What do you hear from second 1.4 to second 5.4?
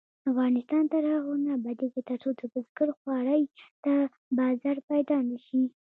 نه ابادیږي، ترڅو د بزګر خوارۍ ته بازار پیدا